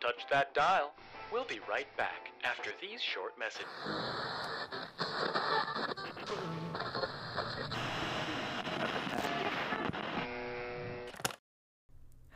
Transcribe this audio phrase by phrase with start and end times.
[0.00, 0.92] Touch that dial.
[1.30, 3.66] We'll be right back after these short messages.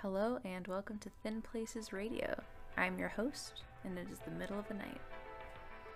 [0.03, 2.39] Hello and welcome to Thin Places Radio.
[2.77, 5.01] I'm your host, and it is the middle of the night.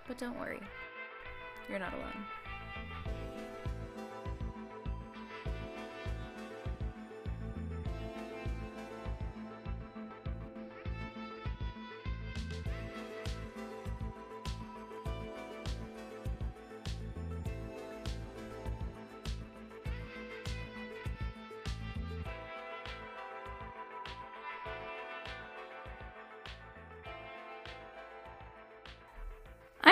[0.07, 0.61] But don't worry,
[1.69, 2.25] you're not alone.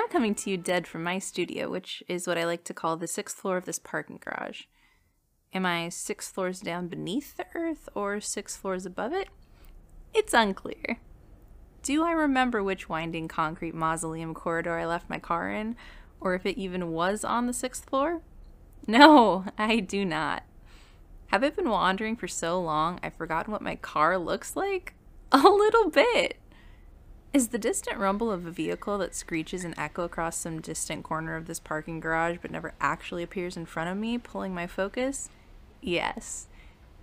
[0.08, 2.96] I'm coming to you dead from my studio, which is what I like to call
[2.96, 4.62] the sixth floor of this parking garage.
[5.54, 9.28] Am I six floors down beneath the earth or six floors above it?
[10.14, 11.00] It's unclear.
[11.84, 15.76] Do I remember which winding concrete mausoleum corridor I left my car in,
[16.22, 18.22] or if it even was on the sixth floor?
[18.88, 20.44] No, I do not.
[21.32, 24.94] Have I been wandering for so long I've forgotten what my car looks like?
[25.34, 26.38] A little bit.
[27.34, 31.36] Is the distant rumble of a vehicle that screeches an echo across some distant corner
[31.36, 35.30] of this parking garage but never actually appears in front of me pulling my focus?
[35.82, 36.48] Yes.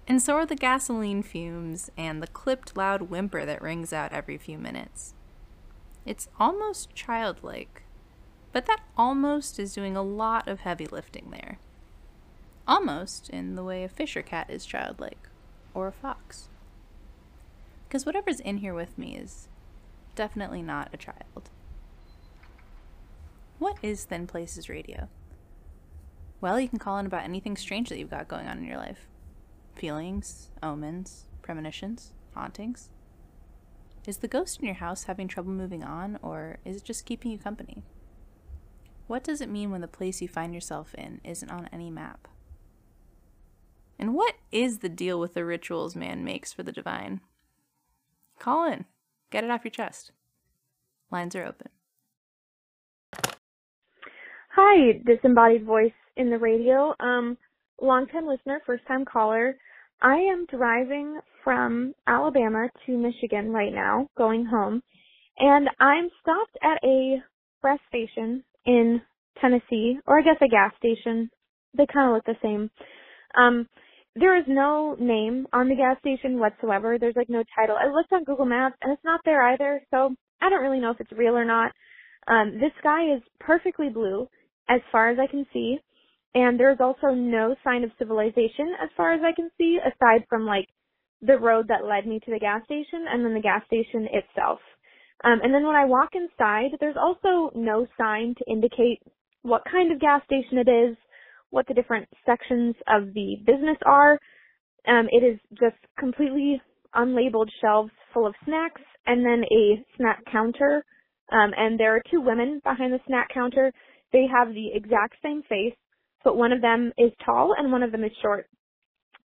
[0.08, 4.38] And so are the gasoline fumes and the clipped loud whimper that rings out every
[4.38, 5.14] few minutes.
[6.06, 7.82] It's almost childlike,
[8.52, 11.58] but that almost is doing a lot of heavy lifting there.
[12.66, 15.28] Almost in the way a fisher cat is childlike,
[15.74, 16.48] or a fox.
[17.86, 19.48] Because whatever's in here with me is
[20.14, 21.50] definitely not a child.
[23.58, 25.08] What is Thin Places Radio?
[26.40, 28.76] Well, you can call in about anything strange that you've got going on in your
[28.76, 29.06] life
[29.74, 32.90] feelings, omens, premonitions, hauntings.
[34.06, 37.30] Is the ghost in your house having trouble moving on, or is it just keeping
[37.30, 37.82] you company?
[39.06, 42.28] What does it mean when the place you find yourself in isn't on any map?
[43.98, 47.20] And what is the deal with the rituals man makes for the divine?
[48.38, 48.84] Call in.
[49.34, 50.12] Get it off your chest.
[51.10, 51.66] Lines are open.
[54.54, 56.94] Hi, disembodied voice in the radio.
[57.00, 57.36] Um,
[57.82, 59.56] long-time listener, first-time caller.
[60.00, 64.84] I am driving from Alabama to Michigan right now, going home,
[65.36, 67.16] and I'm stopped at a
[67.64, 69.02] rest station in
[69.40, 71.28] Tennessee, or I guess a gas station.
[71.76, 72.70] They kind of look the same.
[73.36, 73.68] Um,
[74.16, 76.98] there is no name on the gas station whatsoever.
[76.98, 77.76] There's like no title.
[77.76, 80.90] I looked on Google Maps and it's not there either, so I don't really know
[80.90, 81.72] if it's real or not.
[82.28, 84.28] Um, this sky is perfectly blue
[84.68, 85.78] as far as I can see,
[86.34, 90.46] and there's also no sign of civilization as far as I can see, aside from
[90.46, 90.68] like
[91.20, 94.60] the road that led me to the gas station and then the gas station itself.
[95.24, 99.00] Um, and then when I walk inside, there's also no sign to indicate
[99.42, 100.96] what kind of gas station it is,
[101.54, 104.18] what the different sections of the business are.
[104.88, 106.60] Um, it is just completely
[106.94, 110.84] unlabeled shelves full of snacks and then a snack counter.
[111.30, 113.72] Um, and there are two women behind the snack counter.
[114.12, 115.76] They have the exact same face,
[116.24, 118.46] but one of them is tall and one of them is short.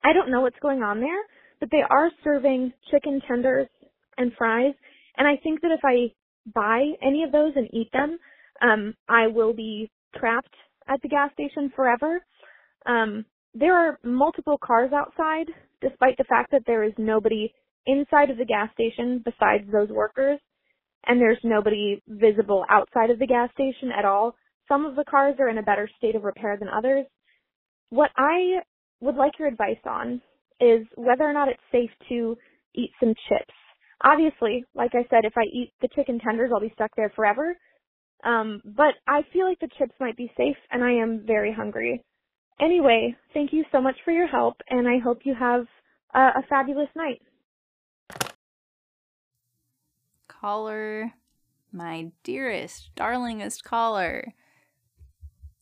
[0.04, 1.22] I don't know what's going on there,
[1.60, 3.68] but they are serving chicken tenders
[4.18, 4.74] and fries.
[5.16, 6.12] And I think that if I
[6.52, 8.18] buy any of those and eat them,
[8.62, 10.54] um, I will be trapped
[10.88, 12.20] at the gas station forever.
[12.86, 13.24] Um,
[13.54, 15.46] there are multiple cars outside,
[15.80, 17.52] despite the fact that there is nobody
[17.86, 20.38] inside of the gas station besides those workers,
[21.06, 24.34] and there's nobody visible outside of the gas station at all.
[24.68, 27.06] Some of the cars are in a better state of repair than others.
[27.90, 28.60] What I
[29.00, 30.20] would like your advice on
[30.60, 32.36] is whether or not it's safe to
[32.74, 33.54] eat some chips.
[34.02, 37.56] Obviously, like I said, if I eat the chicken tenders, I'll be stuck there forever.
[38.24, 42.02] Um, but I feel like the chips might be safe and I am very hungry.
[42.60, 45.66] Anyway, thank you so much for your help and I hope you have
[46.14, 47.20] a, a fabulous night.
[50.28, 51.12] Caller,
[51.72, 54.32] my dearest, darlingest caller.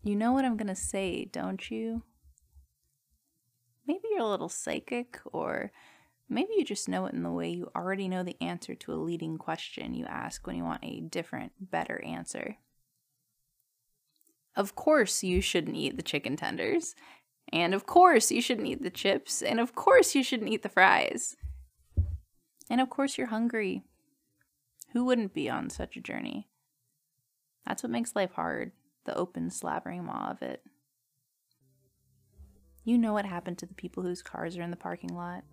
[0.03, 2.03] You know what I'm going to say, don't you?
[3.87, 5.71] Maybe you're a little psychic, or
[6.29, 8.97] maybe you just know it in the way you already know the answer to a
[8.97, 12.57] leading question you ask when you want a different, better answer.
[14.57, 16.95] Of course, you shouldn't eat the chicken tenders.
[17.53, 19.43] And of course, you shouldn't eat the chips.
[19.43, 21.37] And of course, you shouldn't eat the fries.
[22.71, 23.83] And of course, you're hungry.
[24.93, 26.49] Who wouldn't be on such a journey?
[27.67, 28.73] That's what makes life hard
[29.05, 30.63] the open, slavering maw of it.
[32.85, 35.45] You know what happened to the people whose cars are in the parking lot.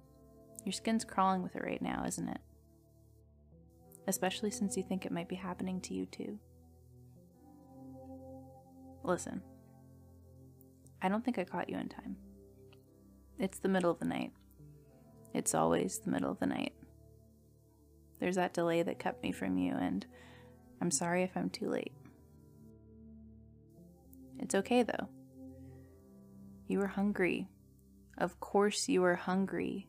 [0.66, 2.42] Your skin's crawling with it right now, isn't it?
[4.08, 6.40] especially since you think it might be happening to you too.
[9.04, 9.42] Listen,
[11.02, 12.16] I don't think I caught you in time.
[13.40, 14.32] It's the middle of the night.
[15.34, 16.74] It's always the middle of the night.
[18.20, 20.06] There's that delay that kept me from you, and
[20.82, 21.94] I'm sorry if I'm too late.
[24.40, 25.08] It's okay though.
[26.68, 27.48] You were hungry.
[28.18, 29.88] Of course, you were hungry.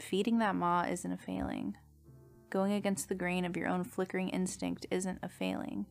[0.00, 1.76] Feeding that maw isn't a failing.
[2.48, 5.86] Going against the grain of your own flickering instinct isn't a failing.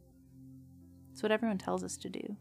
[1.11, 2.35] It's what everyone tells us to do.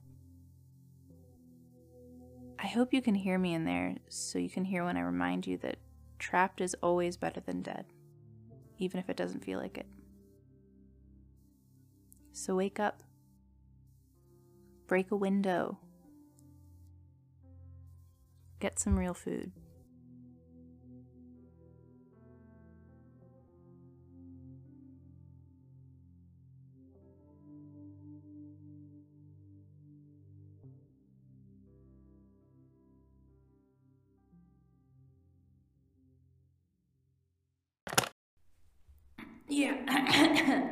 [2.59, 5.47] I hope you can hear me in there so you can hear when I remind
[5.47, 5.77] you that
[6.19, 7.85] trapped is always better than dead,
[8.79, 9.87] even if it doesn't feel like it.
[12.33, 13.03] So wake up.
[14.87, 15.79] Break a window.
[18.59, 19.53] Get some real food.
[39.49, 40.69] Yeah.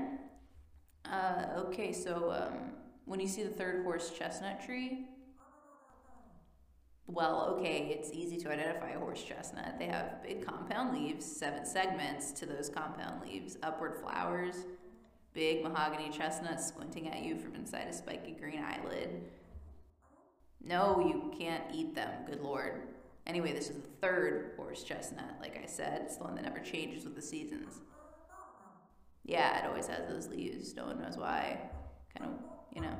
[1.10, 2.72] uh, okay, so um,
[3.06, 5.06] when you see the third horse chestnut tree,
[7.08, 9.78] well, okay, it's easy to identify a horse chestnut.
[9.78, 14.66] They have big compound leaves, seven segments to those compound leaves, upward flowers,
[15.32, 19.22] big mahogany chestnuts squinting at you from inside a spiky green eyelid.
[20.64, 22.88] No, you can't eat them, good lord.
[23.26, 26.02] Anyway, this is the third horse chestnut, like I said.
[26.04, 27.80] It's the one that never changes with the seasons.
[29.26, 30.74] Yeah, it always has those leaves.
[30.76, 31.58] No one knows why.
[32.16, 32.38] Kind of,
[32.72, 32.96] you know.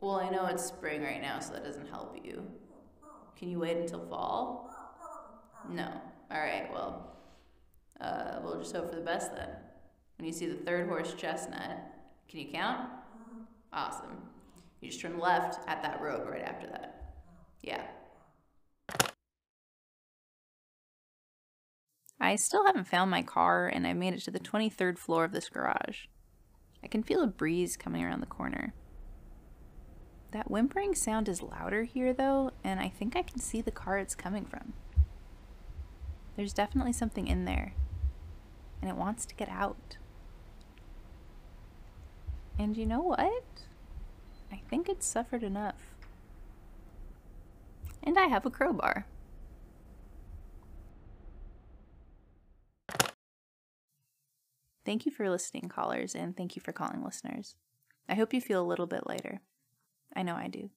[0.00, 2.42] Well, I know it's spring right now, so that doesn't help you.
[3.38, 4.74] Can you wait until fall?
[5.68, 5.92] No.
[6.30, 7.18] All right, well,
[8.00, 9.50] uh, we'll just hope for the best then.
[10.16, 11.78] When you see the third horse chestnut,
[12.26, 12.88] can you count?
[13.70, 14.16] Awesome.
[14.80, 17.16] You just turn left at that road right after that.
[17.62, 17.82] Yeah.
[22.30, 25.32] I still haven't found my car, and I've made it to the 23rd floor of
[25.32, 26.06] this garage.
[26.80, 28.72] I can feel a breeze coming around the corner.
[30.30, 33.98] That whimpering sound is louder here, though, and I think I can see the car
[33.98, 34.74] it's coming from.
[36.36, 37.74] There's definitely something in there,
[38.80, 39.96] and it wants to get out.
[42.60, 43.44] And you know what?
[44.52, 45.96] I think it's suffered enough.
[48.04, 49.06] And I have a crowbar.
[54.90, 57.54] Thank you for listening, callers, and thank you for calling listeners.
[58.08, 59.38] I hope you feel a little bit lighter.
[60.16, 60.70] I know I do.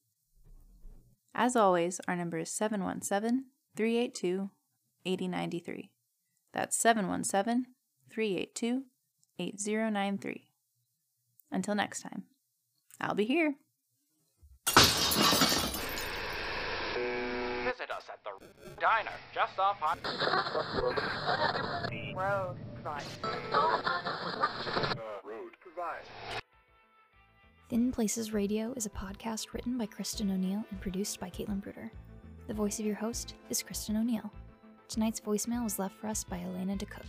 [1.34, 4.50] As always, our number is 717 382
[5.04, 5.90] 8093.
[6.52, 7.66] That's 717
[8.08, 8.84] 382
[9.40, 10.44] 8093.
[11.50, 12.22] Until next time,
[13.00, 13.56] I'll be here.
[17.64, 18.30] Visit us at the
[18.80, 19.98] diner just off High
[22.16, 23.04] Road right.
[25.24, 25.50] Road.
[25.60, 26.04] Provide.
[27.70, 31.90] Thin Places Radio is a podcast written by Kristen O'Neal and produced by Kaitlin Bruder.
[32.46, 34.30] The voice of your host is Kristen O'Neal.
[34.88, 37.06] Tonight's voicemail was left for us by Elena DeCook.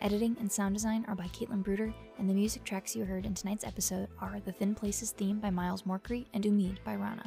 [0.00, 3.34] Editing and sound design are by Kaitlin Bruder, and the music tracks you heard in
[3.34, 7.24] tonight's episode are The Thin Places theme by Miles Morkri and Umeed by Rana.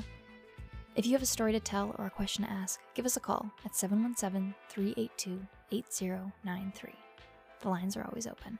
[0.95, 3.19] If you have a story to tell or a question to ask, give us a
[3.19, 5.39] call at 717 382
[5.71, 7.08] 8093.
[7.61, 8.59] The lines are always open.